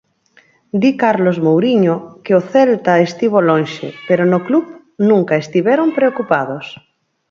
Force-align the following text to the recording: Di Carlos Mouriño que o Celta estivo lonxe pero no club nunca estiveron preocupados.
Di 0.81 0.91
Carlos 1.03 1.37
Mouriño 1.45 1.95
que 2.23 2.33
o 2.39 2.41
Celta 2.51 3.03
estivo 3.07 3.37
lonxe 3.49 3.87
pero 4.07 4.23
no 4.31 4.39
club 4.47 4.65
nunca 5.09 5.41
estiveron 5.43 5.87
preocupados. 5.97 6.65